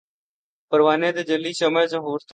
[0.71, 2.29] پروانۂ تجلی شمع ظہور تھا